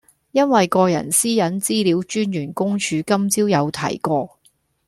[0.31, 4.39] 因為個人私隱資料專員公署今朝有提過